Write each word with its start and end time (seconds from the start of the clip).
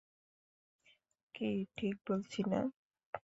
কী 1.35 1.49
ঠিক 1.77 1.95
বলছি 2.07 2.41
না? 2.43 2.61